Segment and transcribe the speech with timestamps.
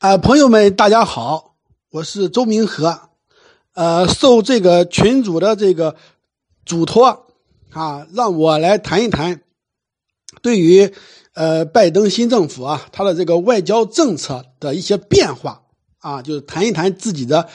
[0.00, 1.56] 啊，朋友们，大家好，
[1.90, 3.10] 我是周明和，
[3.74, 5.94] 呃，受这个群主的这个
[6.64, 7.26] 嘱托
[7.70, 9.42] 啊，让我来谈一谈
[10.40, 10.90] 对于
[11.34, 15.60] 呃拜登新政府啊他的这个外交政策的一些变化
[15.98, 17.46] 啊，就是谈一谈自己的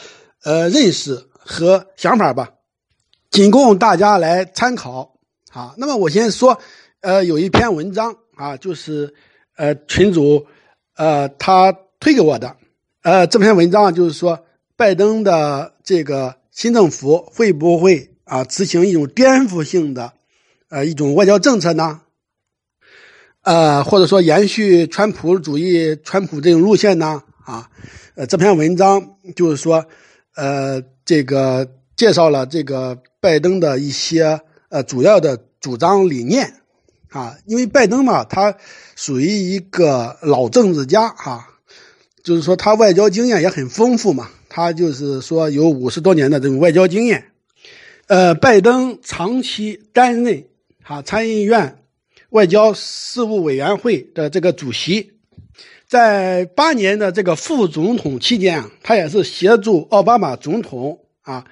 [0.43, 2.54] 呃认识和想法吧，
[3.32, 5.16] 仅供大家来参考
[5.52, 5.73] 啊。
[5.77, 6.59] 那么我先说，
[7.02, 9.12] 呃，有一篇文章啊，就是
[9.57, 10.46] 呃群主
[10.96, 11.75] 呃他。
[12.06, 12.56] 推给我的，
[13.02, 14.46] 呃，这篇文章就是说，
[14.77, 20.13] 拜登的这个新政府会不会啊执行一种颠覆性的，
[20.70, 22.02] 呃，一种外交政策呢？
[23.41, 27.23] 呃，或者说延续川普主义、川普这种路线呢？
[27.44, 27.72] 啊，
[28.13, 29.84] 呃，这篇文章就是说，
[30.35, 36.54] 呃，这个介绍了这个拜登的一些呃主要的主张理念，
[37.10, 38.55] 啊，因为拜登嘛，他
[38.96, 41.49] 属于一个老政治家，哈。
[42.25, 44.31] 就是说，他外交经验也很丰富嘛。
[44.49, 47.23] 他就是说，有五十多年的这种外交经验。
[48.07, 50.43] 呃，拜登长期担任
[50.82, 51.84] 哈参议院
[52.32, 55.12] 外交事务委员会的这个主席，
[55.87, 61.45] 在八年的这个副总统期间啊，他也是协助奥巴马总统啊，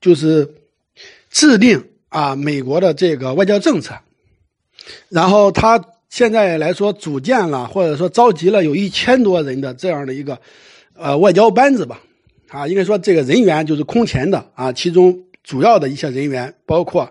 [0.00, 0.48] 就是
[1.30, 3.94] 制定啊美国的这个外交政策。
[5.10, 5.84] 然后他。
[6.10, 10.38] 现在来说，组建了或者说召集了有一千多人的这样的一个，
[10.94, 12.00] 呃，外交班子吧，
[12.48, 14.72] 啊，应该说这个人员就是空前的啊。
[14.72, 17.08] 其中主要的一些人员包括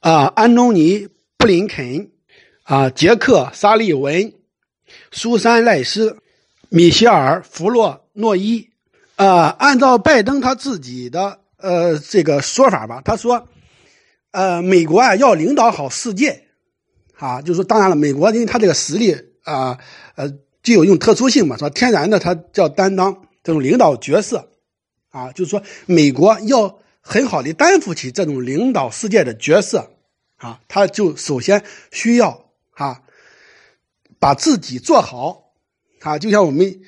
[0.00, 1.00] 啊，安东尼·
[1.36, 2.08] 布林肯，
[2.62, 4.32] 啊，杰克·沙利文，
[5.12, 6.16] 苏珊·赖斯，
[6.70, 8.66] 米歇尔·弗洛诺伊，
[9.16, 13.46] 啊，按照拜登他自己的呃这个说法吧，他说，
[14.30, 16.47] 呃，美国啊要领导好世界。
[17.18, 19.76] 啊，就是说，当然了，美国因为他这个实力啊，
[20.14, 21.70] 呃，具有一种特殊性嘛，是吧？
[21.70, 24.52] 天然的，他叫担当这种领导角色，
[25.10, 29.90] 啊，就是说，美国要很好的担负起这种领导世界的角色，
[30.36, 33.02] 啊，他就首先需要啊，
[34.20, 35.50] 把自己做好，
[36.02, 36.82] 啊，就像我们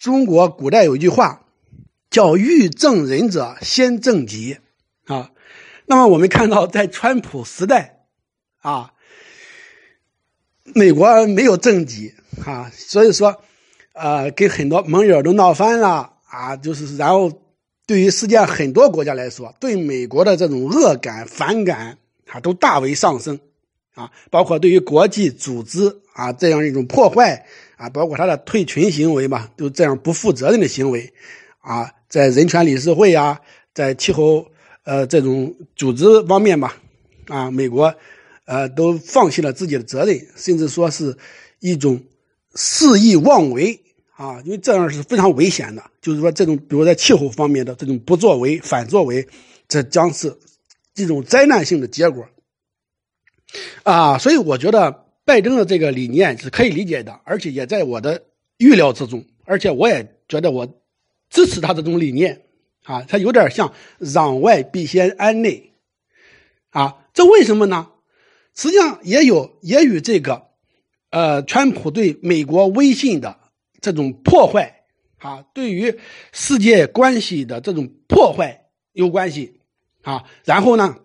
[0.00, 1.46] 中国古代有一句话，
[2.10, 4.58] 叫“欲正人者先正己”，
[5.06, 5.30] 啊，
[5.86, 8.06] 那么我们看到在川普时代，
[8.62, 8.94] 啊。
[10.74, 12.12] 美国没有政绩
[12.44, 13.36] 啊，所以说，
[13.92, 17.30] 呃，跟很多盟友都闹翻了啊，就是然后，
[17.86, 21.98] 对于世界很多国家来说，对美国的这种恶感、反感
[22.28, 23.38] 啊，都大为上升
[23.94, 27.44] 啊，包括对于国际组织啊这样一种破坏
[27.76, 31.12] 啊，包括他的退群行为嘛，都这样不负责任的行为
[31.60, 33.40] 啊，在人权理事会啊，
[33.74, 34.46] 在气候
[34.84, 36.76] 呃这种组织方面吧，
[37.28, 37.94] 啊，美国。
[38.50, 41.16] 呃，都放弃了自己的责任，甚至说是
[41.60, 42.02] 一种
[42.56, 43.80] 肆意妄为
[44.16, 45.88] 啊，因为这样是非常危险的。
[46.02, 49.24] 就是说，这种比如在气候方面的这种不作为、反作为，
[49.68, 50.36] 这将是
[50.92, 52.26] 这种灾难性的结果
[53.84, 54.18] 啊。
[54.18, 58.20] 所以，我觉得拜登的这个理念是可以理解的，而且也在我的
[58.56, 60.66] 预料之中，而且我也觉得我
[61.28, 62.42] 支持他这种理念
[62.82, 63.02] 啊。
[63.02, 65.72] 他有点像攘外必先安内
[66.70, 67.86] 啊，这为什么呢？
[68.54, 70.48] 实际上也有也与这个，
[71.10, 73.38] 呃，川普对美国威信的
[73.80, 74.82] 这种破坏，
[75.18, 75.98] 啊，对于
[76.32, 79.60] 世界关系的这种破坏有关系，
[80.02, 80.96] 啊，然后呢，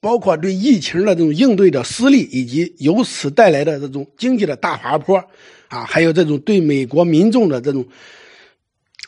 [0.00, 5.16] 包括对疫情的这种应对的失利，以及由此带来的这种经济的大滑坡，
[5.68, 7.86] 啊，还有这种对美国民众的这种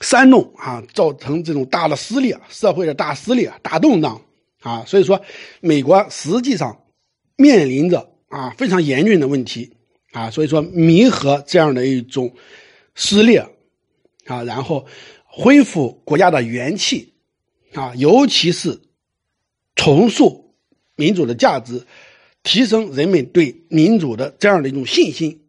[0.03, 4.21] 煽动，啊，造成这种大的撕裂，社会的大撕裂、大动荡，
[4.61, 5.21] 啊，所以说，
[5.61, 6.79] 美国实际上。
[7.37, 9.77] 面临着啊非常严峻的问题
[10.13, 12.35] 啊，所以说弥合这样的一种
[12.95, 13.47] 撕裂
[14.25, 14.87] 啊，然后
[15.27, 17.13] 恢复国家的元气
[17.75, 18.81] 啊，尤其是
[19.75, 20.55] 重塑
[20.95, 21.85] 民主的价值，
[22.43, 25.43] 提升人们对民主的这样的一种信心，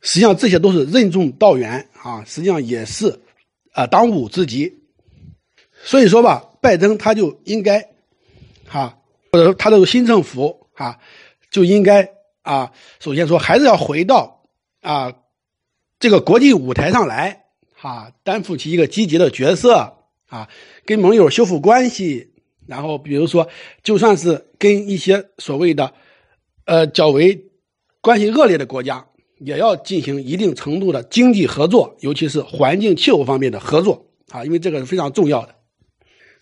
[0.00, 3.20] 实际上这些都是任重道远啊，实际上也是
[3.72, 4.72] 啊当务之急。
[5.84, 7.86] 所以说吧，拜登他就应该
[8.66, 8.98] 哈，
[9.32, 10.59] 或者说他这个新政府。
[10.80, 10.98] 啊，
[11.50, 12.10] 就应该
[12.40, 14.42] 啊，首先说还是要回到
[14.80, 15.12] 啊
[15.98, 17.44] 这个国际舞台上来，
[17.74, 19.92] 哈，担负起一个积极的角色
[20.26, 20.48] 啊，
[20.86, 22.32] 跟盟友修复关系，
[22.66, 23.46] 然后比如说，
[23.82, 25.92] 就算是跟一些所谓的
[26.64, 27.38] 呃较为
[28.00, 29.06] 关系恶劣的国家，
[29.40, 35.54] 也要进行一定程度的经济合作，尤其是环境气候方面的合作啊，因为这个是非常重要的。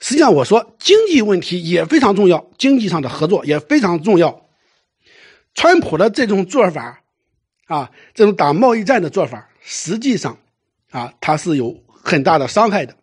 [0.00, 4.48] 实际上，我说经济问题也非常重要，经济上的合作也非常重要。
[5.54, 7.02] 川普的这种做法，
[7.66, 10.38] 啊，这种打贸易战的做法，实际上
[10.90, 12.94] 啊，它是有很大的伤害的。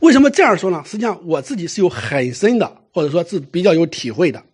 [0.00, 0.82] 为什么这样说呢？
[0.86, 4.44] 实际上我自己是有很深的，或者说是比较有体会的，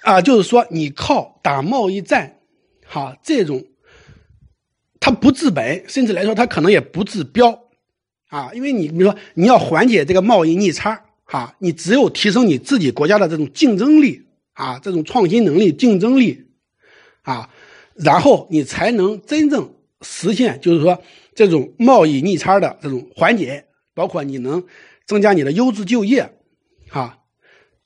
[0.00, 2.38] 啊，就是说你靠打贸易战，
[2.86, 3.62] 哈，这种
[4.98, 7.63] 它不治本，甚至来说它可能也不治标，
[8.34, 14.22] 啊，因为你比如说你要缓解这个贸易逆差，哈，你只有提升你自己国家的这种竞争力，
[14.54, 16.44] 啊，这种创新能力、竞争力，
[17.22, 17.48] 啊，
[17.94, 21.00] 然后你才能真正实现，就是说
[21.32, 23.64] 这种贸易逆差的这种缓解。
[23.94, 24.60] 包括你能
[25.06, 26.28] 增加你的优质就业，
[26.88, 27.16] 哈，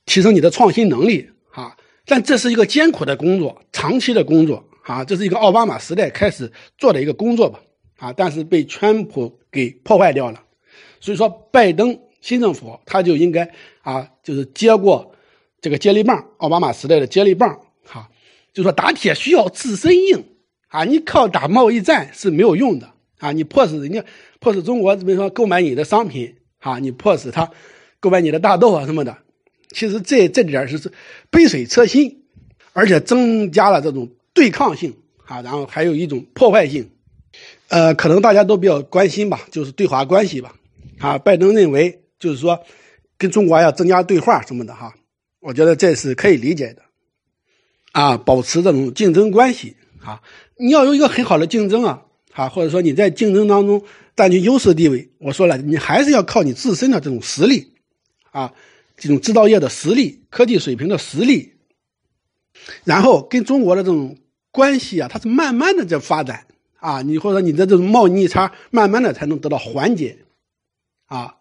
[0.07, 7.59] 提升你的创新能力，啊，但这是一个艰苦的工作，长期的工作，啊，这是一个奥巴马时代开始做的一个工作吧，
[7.99, 10.41] 啊，但是被川普给破坏掉了，
[10.99, 13.47] 所以说拜登新政府他就应该
[13.81, 15.13] 啊，就是接过
[15.61, 18.09] 这个接力棒，奥巴马时代的接力棒，哈，
[18.53, 20.23] 就说打铁需要自身硬，
[20.69, 22.89] 啊，你靠打贸易战是没有用的。
[23.19, 24.01] 啊，你迫使人家，
[24.39, 27.51] 迫使中国比如说购买你的商品，啊，你迫使他
[27.99, 29.17] 购买你的大豆啊什么的，
[29.71, 30.89] 其实这这点是
[31.29, 32.23] 杯水车薪，
[32.71, 36.89] 而且增加了这种对抗性啊，然后还有一种破坏性，
[37.67, 40.55] 呃，可能大家都比较关心吧，就是对华关系吧，
[40.99, 42.59] 啊，拜登认为就是说
[43.17, 44.93] 跟中国要增加对话什么的哈，
[45.39, 46.81] 我觉得这是可以理解的，
[47.91, 50.21] 啊，保持这种竞争关系啊，
[50.57, 52.03] 你要有一个很好的竞争啊。
[52.31, 53.83] 啊，或者说你在竞争当中
[54.15, 57.73] 占据优势地位，我说了，你还是要靠你自身的这种实力，
[58.31, 58.53] 啊，
[58.95, 61.55] 这种制造业的实力、科技水平的实力，
[62.85, 64.15] 然后跟中国的这种
[64.51, 66.45] 关系啊，它是慢慢的在发展
[66.79, 70.17] 啊，你或者你的这种贸易逆差，慢慢的才能得到缓解，
[71.07, 71.35] 啊，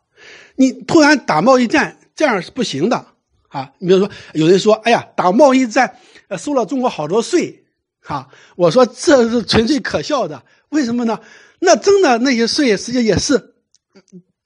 [0.56, 3.06] 你突然打贸易战这样是不行的
[3.48, 5.96] 啊，你比如说有人说，哎呀，打贸易战，
[6.28, 7.64] 呃，收了中国好多税，
[8.00, 10.42] 哈，我说这是纯粹可笑的。
[10.70, 11.20] 为什么呢？
[11.60, 13.54] 那征的那些税，实际上也是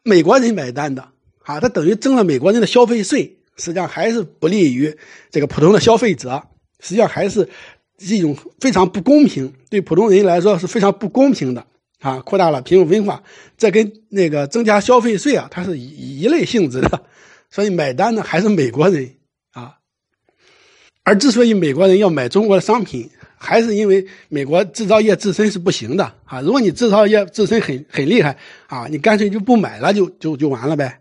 [0.03, 1.03] 美国人买单的
[1.45, 4.97] 啊，它等于征了美国人的消费税，实际上还是不利于
[5.31, 6.43] 这个普通的消费者，
[6.81, 7.49] 实际上还是
[8.03, 11.65] 是一种非常不公平，对普通人来说是非常不公平的
[12.01, 13.23] 啊，扩大了贫富分化，
[13.57, 17.05] 这跟那个增加消费税啊，它是一一类性质的，
[17.51, 19.09] 所以买单的还是美国人
[19.53, 19.77] 啊，
[21.05, 23.11] 而之所以美国人要买中国的商品。
[23.45, 26.41] 还是因为美国制造业自身是不行的啊！
[26.43, 28.39] 如果你制造业自身很很厉害
[28.69, 31.01] 啊，你干脆就不买了，就就就完了呗。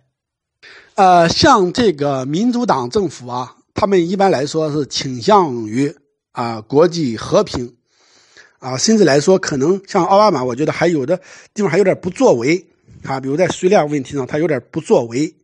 [0.95, 5.95] 呃，像这个民主党政府啊，他们一般来说是倾向于
[6.31, 7.75] 啊国际和平
[8.59, 11.19] 啊，甚至来说可能像奥巴马，我觉得还有的
[11.53, 12.67] 地方还有点不作为
[13.03, 15.35] 啊，比如在叙利亚问题上他有点不作为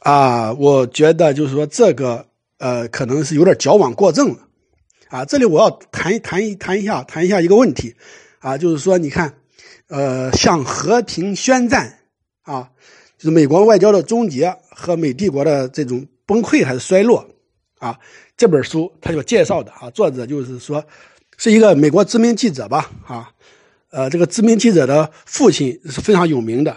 [0.00, 2.26] 啊，我觉得就是说这个
[2.58, 4.44] 呃可能是有点矫枉过正了。
[5.08, 7.94] 啊，这里我要谈谈一谈一下，谈一下一个问题，
[8.40, 9.32] 啊，就是说，你看，
[9.86, 11.98] 呃，向和平宣战，
[12.42, 12.68] 啊，
[13.16, 17.26] 就是美国外交的终结和美帝国的这种崩溃还是衰落，
[17.78, 17.98] 啊，
[18.38, 20.82] 这本书他就介绍的啊，作者就是说，
[21.36, 23.30] 是一个美国知名记者吧，啊，
[23.90, 26.76] 呃，这个知名记者的父亲是非常有名的，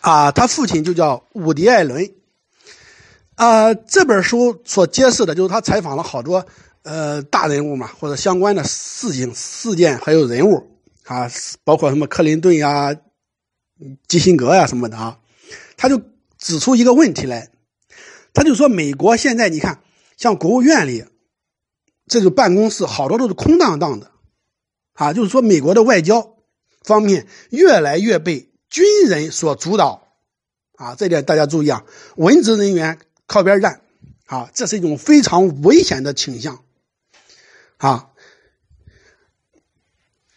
[0.00, 2.10] 啊，他父亲就叫伍迪·艾伦，
[3.36, 6.44] 啊，这本书所揭示的就是他采访了好多。
[6.82, 11.28] 呃，大人物嘛，或者相关的事情、事件，还有人物啊，
[11.64, 12.94] 包括什么克林顿呀、
[14.06, 15.18] 基辛格呀什么的啊，
[15.76, 16.00] 他就
[16.38, 17.50] 指出一个问题来，
[18.32, 19.80] 他就说，美国现在你看，
[20.16, 21.04] 像国务院里
[22.06, 24.10] 这种办公室，好多都是空荡荡的，
[24.94, 26.36] 啊，就是说美国的外交
[26.82, 30.08] 方面越来越被军人所主导，
[30.76, 31.84] 啊，这点大家注意啊，
[32.16, 33.80] 文职人员靠边站，
[34.26, 36.62] 啊，这是一种非常危险的倾向。
[37.78, 38.10] 啊，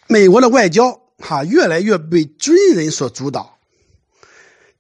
[0.08, 3.59] 美国的外交哈越来越被军人所主导，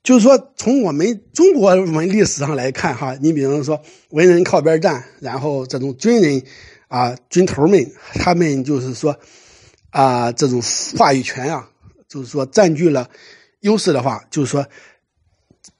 [0.01, 6.41] 就是说，从我们中国文历史上来看哈，你比方说文人靠边站，然后这种军人
[6.87, 9.19] 啊军头们，他们就是说
[9.89, 10.61] 啊这种
[10.97, 11.69] 话语权啊，
[12.07, 13.09] 就是说占据了
[13.59, 14.65] 优势的话，就是说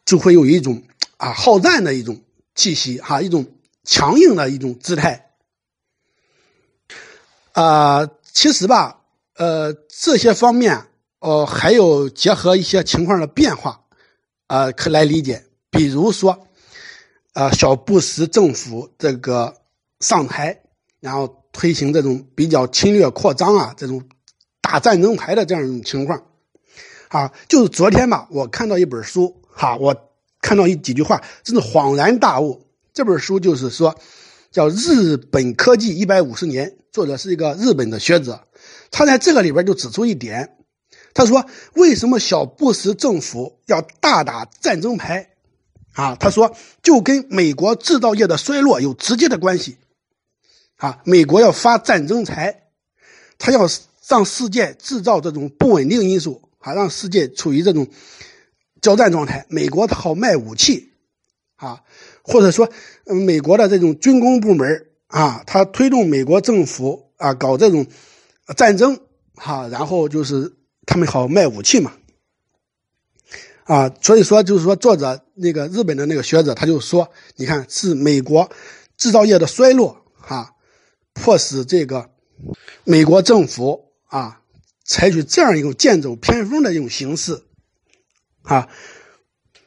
[0.05, 0.83] 就会有一种
[1.17, 2.21] 啊好战的一种
[2.55, 3.45] 气息哈，一种
[3.83, 5.27] 强硬的一种姿态。
[7.53, 9.01] 啊，其实吧，
[9.37, 10.85] 呃，这些方面
[11.19, 13.81] 哦，还有结合一些情况的变化，
[14.49, 15.45] 啊，可来理解。
[15.69, 16.47] 比如说，
[17.33, 19.53] 啊，小布什政府这个
[19.99, 20.59] 上台，
[20.99, 24.03] 然后推行这种比较侵略扩张啊，这种
[24.59, 26.21] 打战争牌的这样一种情况，
[27.09, 29.95] 啊，就是昨天吧，我看到一本书，哈，我
[30.41, 32.65] 看到一几句话，真是恍然大悟。
[32.93, 33.95] 这本书就是说。
[34.51, 38.47] 叫《日本科技一百五十年》，作者是一个日本的学者，
[38.89, 40.57] 他在这个里边就指出一点，
[41.13, 45.29] 他说：“为什么小布什政府要大打战争牌？
[45.93, 49.77] 啊，他说就跟美国制造业的衰落有直接的关系。
[50.77, 52.61] 啊，美国要发战争财，
[53.37, 53.67] 他要
[54.07, 57.87] 让世界制造这种不稳定因素，啊，让世界处于这种
[58.79, 59.45] 交战状态。
[59.49, 60.91] 美国好卖武器，
[61.55, 61.81] 啊，
[62.21, 62.69] 或者说，
[63.03, 67.85] 美国的这种军工部门啊，他推动美国政府啊搞这种
[68.55, 68.97] 战争，
[69.35, 70.53] 哈，然后就是。”
[70.89, 71.93] 他们好卖武器嘛，
[73.65, 78.49] 啊，所以说就是说，作者那个日本的那个学者，他就说，你看是美国
[78.97, 80.55] 制造业的衰落，哈，
[81.13, 82.09] 迫使这个
[82.85, 84.41] 美国政府啊，
[84.83, 87.39] 采取这样一种剑走偏锋的一种形式，
[88.41, 88.67] 啊，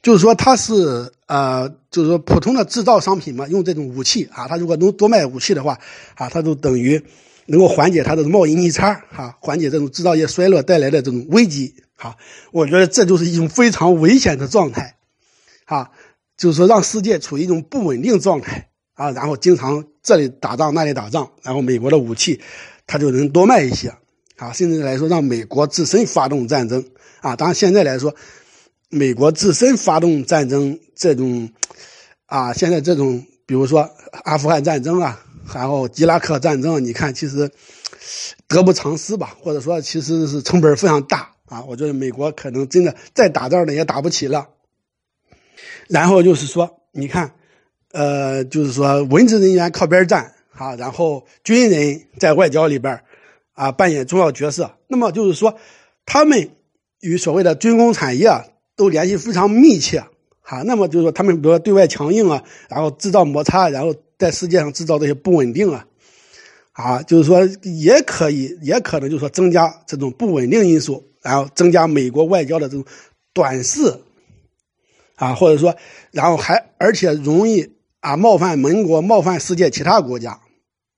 [0.02, 5.78] 就是说他是呃，就是说普通的制造商品嘛，用这种武器啊，他如果能多卖武器的话，
[6.16, 7.00] 啊，他就等于。
[7.46, 12.16] 能够缓解它的贸易逆差，哈，缓解这种制造业衰落带来的这种危机，哈，
[12.52, 14.96] 我觉得这就是一种非常危险的状态，
[15.66, 15.90] 哈，
[16.36, 22.40] 就是说让世界处于一种不稳定状态，啊，然后经常这里打仗那里打仗，然后美国的武器
[22.86, 23.92] 它就能多卖一些，
[24.36, 26.84] 啊，甚至来说让美国自身发动战争，
[27.20, 28.14] 啊，当然现在来说，
[28.88, 31.50] 美国自身发动战争这种，
[32.26, 33.90] 啊，现在这种比如说
[34.24, 35.18] 阿富汗战争啊。
[35.54, 37.50] 然后伊拉克战争，你看其实
[38.46, 41.62] 得不偿失吧，或者说其实是成本非常大啊。
[41.64, 44.48] 我觉得美国可能真的再打仗呢也打不起了。
[45.88, 47.32] 然后就是说，你看，
[47.92, 53.02] 呃，就是说文职人员靠边站啊，然后军人在外交里边
[53.52, 54.70] 啊扮演重要角色。
[54.88, 55.58] 那么就是说，
[56.06, 56.50] 他们
[57.00, 58.30] 与所谓的军工产业
[58.76, 59.98] 都联系非常密切
[60.42, 60.62] 啊。
[60.64, 63.94] 那么就是说，他们比如说对外强硬啊，然后制造摩擦，然后。
[64.22, 65.84] 在世界上制造这些不稳定啊，
[66.70, 72.84] 啊，就是说也可以，也可能就是说增加这种不稳定因素，然后增加美国外交的这种
[73.32, 73.98] 短视，
[75.16, 75.74] 啊，或者说，
[76.12, 80.38] 然后还而且容易啊冒犯盟国，冒犯世界其他国家，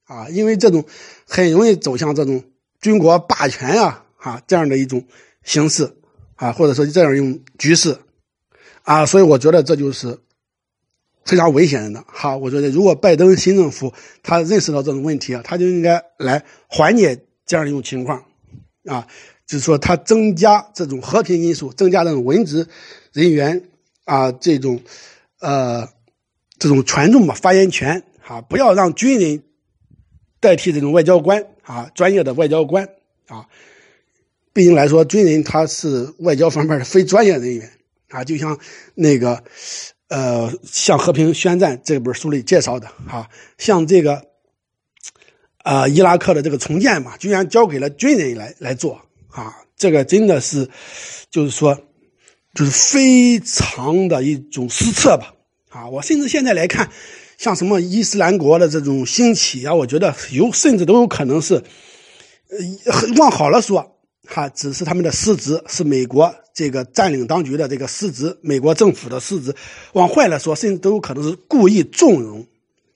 [0.05, 0.85] 啊，因为这种
[1.27, 2.45] 很容易走向这种
[2.83, 5.03] 军国霸权啊，啊这样的一种
[5.45, 5.91] 形式，
[6.37, 7.97] 啊，或者说这样一种局势，
[8.83, 10.19] 啊，所以我觉得这就是。
[11.25, 12.05] 非常危险的。
[12.07, 18.25] 哈，我觉得如果拜登新政府他认识到这种问题啊，他就应该来缓解这样一种情况，
[18.87, 19.07] 啊，
[19.47, 22.67] 就是说他增加这种和平因素，增加这种文职
[23.13, 23.63] 人员
[24.05, 24.81] 啊这种
[25.41, 25.89] 呃
[26.59, 28.03] 这种权重吧发言权。
[28.27, 29.43] 啊，不要让军人
[30.41, 31.47] 代替这种外交官。
[31.63, 32.89] 啊专业的外交官。
[33.29, 33.47] 啊，
[34.53, 37.71] 毕竟来说军人他是外交方面的非专业人员。
[38.09, 38.59] 啊，就像
[38.95, 39.43] 那个。
[40.15, 43.29] 呃，向《和平宣战》这本书里介绍的，哈，
[43.59, 44.23] 像这个，
[45.65, 49.01] 啊，伊拉克的这个重建嘛，居然交给了军人来来做，
[49.33, 50.71] 啊，这个真的是，
[51.33, 51.77] 就是说，
[52.55, 55.35] 就是非常的一种失策吧，
[55.71, 56.89] 啊，我甚至现在来看，
[57.37, 63.94] 像什么伊斯兰国的这种兴起啊，我觉得有甚至都有可能是，呃，往好了说，
[64.27, 66.35] 哈，只是他们的失职，是美国。
[66.55, 69.53] 这个占领当局的这个失职，美国政府的失职，
[69.93, 72.47] 往坏了说，甚至都有可能是故意纵容，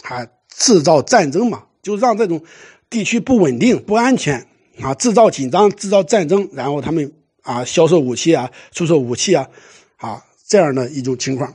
[0.05, 2.41] 啊，制造战争嘛，就让这种
[2.89, 4.47] 地区不稳定、不安全
[4.81, 9.49] 啊，制造紧张、制造战争，然后他们啊销售武器啊、出售武器啊，
[9.97, 11.53] 啊这样的一种情况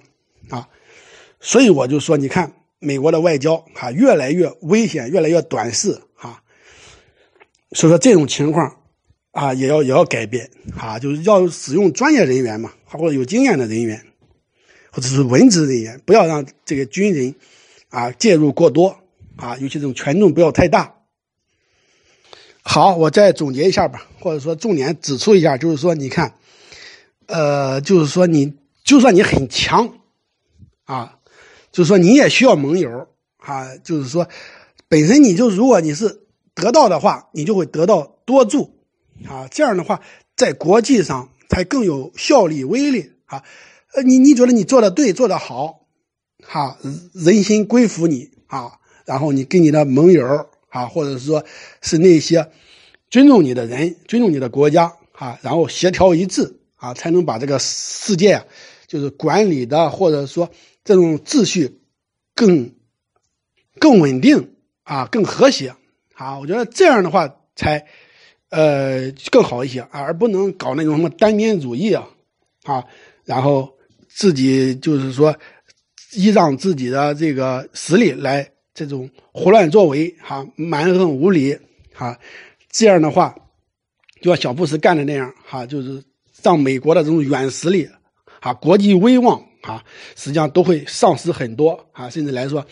[0.49, 0.67] 啊，
[1.39, 6.43] 所以我就说，你看美国的外交啊越来越危险，越来越短视啊，
[7.71, 8.75] 所以说这种情况。
[9.33, 10.47] 啊，也要也要改变
[10.77, 13.99] 啊，就是要使用专业人员嘛，或者有经验的人员，
[14.91, 17.33] 或者是文职人员，不要让这个军人
[17.89, 18.95] 啊介入过多
[19.35, 20.93] 啊，尤其这种权重不要太大。
[22.61, 26.35] 好，我再总结一下吧，或者说重点指出一下，就是说，你看，
[27.25, 29.97] 呃，就是说你就算你很强
[30.83, 31.17] 啊，
[31.71, 34.29] 就是说你也需要盟友啊，就是说
[34.87, 36.21] 本身你就如果你是
[36.53, 38.71] 得到的话，你就会得到多助。
[39.27, 40.01] 啊，这样的话，
[40.35, 43.43] 在国际上才更有效力、威力啊！
[43.93, 45.85] 呃，你你觉得你做的对、做的好，
[46.41, 46.77] 哈，
[47.13, 51.45] 人心归服你啊，然后你跟你的盟友啊，或者是说
[51.81, 52.51] 是那些
[53.09, 58.43] 尊重你的人、尊重你的国家啊，然后协调一致啊，才能把这个世界
[58.87, 60.49] 就是管理的，或者说
[60.83, 61.79] 这种秩序
[62.35, 62.73] 更
[63.79, 65.75] 更稳定啊，更和谐
[66.15, 66.39] 啊！
[66.39, 67.87] 我觉得这样的话才。
[68.53, 72.07] 呃，更好一些，而不能搞那种什么单边主义啊，
[72.65, 72.83] 啊，
[73.25, 73.67] 然后
[74.07, 75.35] 自己就是说
[76.13, 81.57] 依仗自己的这个实力来这种胡乱作为，哈，蛮横无理，
[81.95, 82.15] 哈，
[82.69, 83.35] 这样的话
[84.21, 86.03] 就像小布什干的那样，哈，就是
[86.43, 87.89] 让美国的这种软实力，
[88.39, 89.83] 啊，国际威望，啊，
[90.15, 92.63] 实际上都会丧失很多，啊，甚至来说，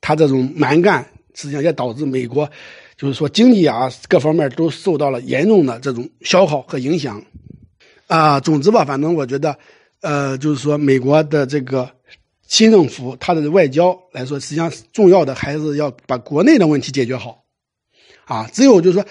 [0.00, 2.50] 他这种蛮干，实际上也导致美国，
[2.98, 7.24] 就是说经济啊各方面都受到了严重的这种消耗和影响，
[8.08, 9.56] 啊，总之吧，反正我觉得，
[10.02, 11.90] 呃，就是说美国的这个。
[12.50, 17.44] 新政府他的外交来说，实际上重要的还是要把国内的问题解决好，
[18.24, 19.04] 啊，只有就是说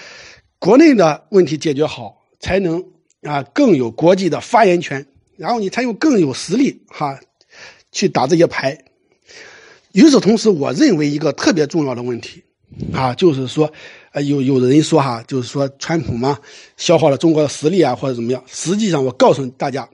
[0.57, 2.83] 国内的问题解决好，才能
[3.21, 7.19] 啊更有国际的发言权，然后你才有更有实力哈
[7.91, 8.85] 去打这些牌。
[9.91, 12.43] 与此同时，我认为一个特别重要的问题
[12.93, 13.71] 啊，就是说，
[14.11, 16.39] 呃，有有的人说哈，就是说川普嘛
[16.77, 18.43] 消耗了中国的实力啊，或者怎么样？
[18.47, 19.89] 实际上，我告诉大家，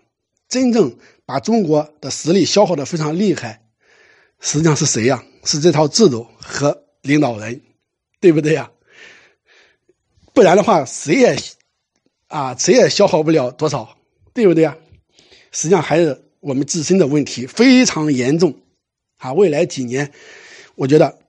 [0.47, 0.95] 真正。
[1.25, 3.61] 把中国的实力消耗的非常厉害，
[4.41, 5.23] 实际上是谁呀？
[5.45, 7.61] 是这套制度和领导人，
[8.19, 8.69] 对不对呀？
[10.33, 11.33] 不然的话，谁也
[12.27, 13.97] 啊，谁也消耗不了多少，
[14.33, 14.75] 对不对呀？
[15.53, 18.53] 实际上还是我们自身的问题非常严重
[19.19, 19.31] 啊！
[19.31, 20.11] 未来几年，
[20.75, 21.19] 我觉得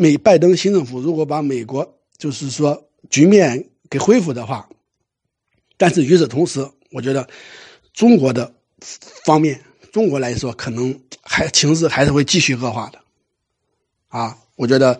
[0.00, 4.66] 美拜登新政府如果把美国就是说局面给恢复的话，
[5.76, 7.28] 但是与此同时，我觉得
[7.92, 8.54] 中国的。
[9.26, 9.60] 方面，
[9.92, 12.98] 中国来说，可能还情势还是会继续恶化的，
[14.08, 14.98] 啊，我觉得，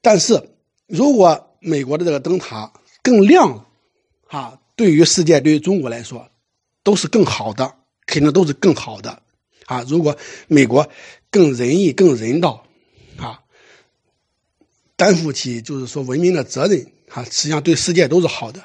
[0.00, 0.42] 但是
[0.86, 3.66] 如果美国的这个灯塔更亮了，
[4.28, 6.26] 啊，对于世界，对于中国来说，
[6.82, 7.74] 都是更好的，
[8.06, 9.20] 肯定都是更好的，
[9.66, 10.16] 啊，如果
[10.48, 10.88] 美国
[11.30, 12.63] 更仁义、更人道，
[15.04, 18.64] 担负起就是说文明的责任，啊，实际上对世界都是好的，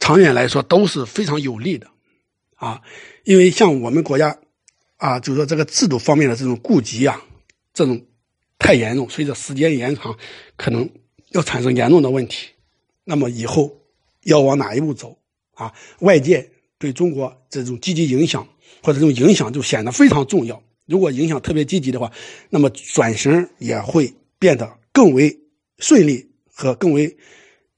[0.00, 1.86] 长远来说都是非常有利的。
[2.54, 2.80] 啊，
[3.24, 4.38] 因为像我们国家，
[4.96, 7.22] 啊，就是说这个制度方面的这种顾及啊，
[7.74, 8.00] 这种
[8.58, 10.16] 太严重，随着时间延长，
[10.56, 10.88] 可能
[11.32, 12.48] 要产生严重的问题。
[13.04, 13.78] 那么以后
[14.22, 15.18] 要往哪一步走
[15.52, 15.70] 啊？
[15.98, 18.48] 外界对中国这种积极影响
[18.82, 20.62] 或者这种影响就显得非常重要。
[20.86, 22.10] 如果影响特别积极的话，
[22.48, 25.38] 那么转型也会变得更为
[25.78, 27.16] 顺利和更为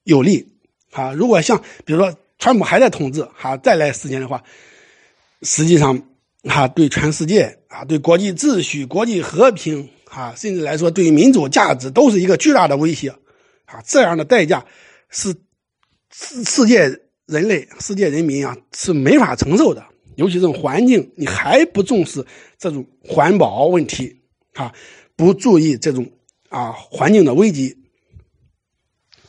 [0.05, 0.51] 有利。
[0.91, 4.43] 啊，如果像比如说川普还在统治，哈，再来时间的话。
[5.41, 6.01] 实际上，
[6.45, 13.09] 哈，对全世界啊，对国际秩序、国际和平啊，甚至来说，对于民主价值，都是一个巨大的威胁，
[13.65, 14.65] 啊，这样的代价
[15.09, 15.35] 是
[16.11, 16.79] 世世界
[17.27, 19.85] 人类、世界人民啊是没法承受的。
[20.15, 22.25] 尤其这种环境，你还不重视
[22.57, 24.15] 这种环保问题，
[24.53, 24.73] 啊，
[25.15, 26.09] 不注意这种
[26.55, 27.77] 啊环境的危机，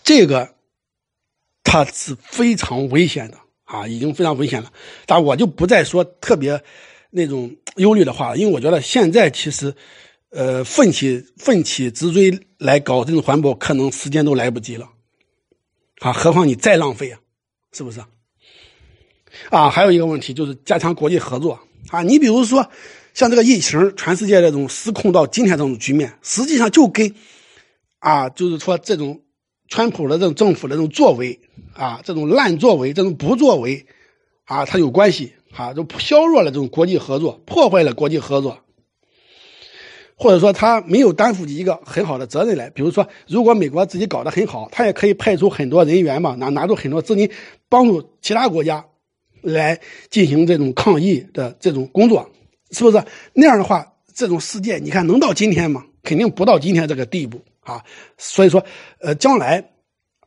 [0.05, 0.55] 这个
[1.65, 3.39] 它是非常危险的。
[3.67, 4.73] 啊，已经非常危险了，
[5.07, 6.62] 但我就不再说特别
[7.11, 9.75] 那种忧虑的话了，因为我觉得现在其实，
[10.31, 14.89] 呃，奋起奋起直追来搞这种环保，可能时间都来不及了，
[15.99, 17.19] 啊，何况你再浪费啊，
[17.73, 18.01] 是不是？
[19.51, 21.59] 啊，还有一个问题就是加强国际合作
[21.89, 22.71] 啊，你比如说
[23.17, 27.15] 像这个疫情，全世界这种失控到今天这种局面，实际上就跟
[27.99, 29.23] 啊，就是说这种。
[29.69, 31.41] 川普的这种政府的这种作为
[31.73, 33.85] 啊，这种烂作为，这种不作为
[34.45, 38.61] 啊，它有关系啊，就削弱了这种国际合作，破坏了国际合作，
[40.15, 42.71] 或者说他没有担负起一个很好的责任来。
[42.71, 47.29] 比如说，如果美国自己搞得很好，他也可以派出很多人员嘛，拿拿出很多资金
[47.69, 48.87] 帮助其他国家
[49.43, 52.31] 来进行这种抗疫的这种工作，
[52.71, 53.03] 是不是？
[53.33, 55.85] 那样的话，这种世界你看能到今天吗？
[56.03, 57.41] 肯定不到今天这个地步。
[57.61, 57.83] 啊，
[58.17, 58.65] 所以说，
[59.01, 59.65] 呃，将来，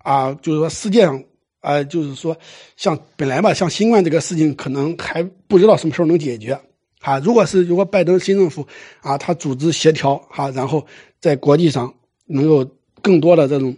[0.03, 1.23] 啊，就是说世界上，
[1.61, 2.37] 啊，就是说，
[2.75, 6.59] 像本来吧，像新冠这个事情，可能还不知道什么时候能解决。
[6.99, 8.67] 啊，如果是如果拜登新政府
[8.99, 10.85] 啊，他组织协调，哈，然后
[11.21, 11.93] 在国际上
[12.25, 12.69] 能够
[13.01, 13.73] 更多的这种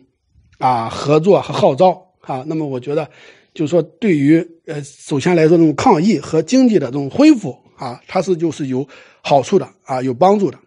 [0.58, 3.08] 啊合作和号召，啊，那么我觉得，
[3.54, 8.88] 就是说，对于呃，首先来说，这种抗疫和经济的这种恢复，啊，它是就是有
[9.24, 10.60] 好处的，啊，有帮助的。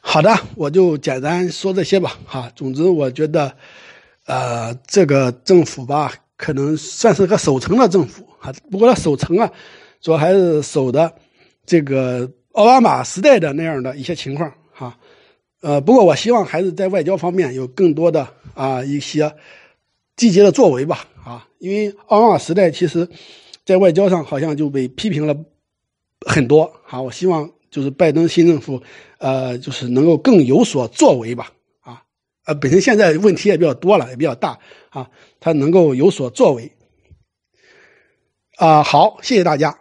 [0.00, 2.48] 好的，我就简单说这些吧，哈。
[2.54, 3.52] 总之，我觉得，
[4.26, 8.52] 呃，这个政府吧，可能算是个守成的政府，哈。
[8.70, 9.50] 不过，它守成啊，
[10.00, 11.12] 主要还是守的
[11.66, 14.96] 这个奥巴马时代的那样的一些情况，哈。
[15.60, 19.34] 呃，不过我希望还是在外交方面有更多的啊一些
[20.16, 23.08] 积极的作为吧，啊，因为奥巴马时代其实，
[23.66, 25.36] 在外交上好像就被批评了
[26.26, 27.02] 很多，好。
[27.02, 27.50] 我希望。
[27.72, 28.82] 就是拜登新政府，
[29.16, 32.02] 呃，就是能够更有所作为吧，啊，
[32.44, 34.58] 呃，本身现在问题也比较多了，也比较大，
[34.90, 35.08] 啊，
[35.40, 36.70] 他能够有所作为，
[38.58, 39.78] 啊，好，谢谢大家。